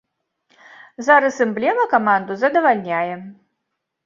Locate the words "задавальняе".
2.45-3.15